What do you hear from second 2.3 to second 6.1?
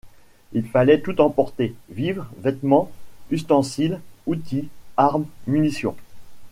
vêtements, ustensiles, outils, armes, munitions.